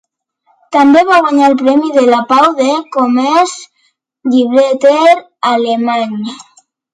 [0.75, 3.53] També va guanyar el Premi de la Pau del Comerç
[4.33, 4.97] Llibreter
[5.51, 6.19] Alemany.